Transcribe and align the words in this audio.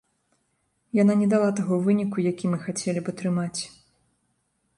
Яна 0.99 1.13
не 1.21 1.27
дала 1.33 1.49
таго 1.59 1.75
выніку, 1.89 2.17
які 2.31 2.45
мы 2.55 2.61
хацелі 2.67 2.99
б 3.07 3.15
атрымаць. 3.15 3.61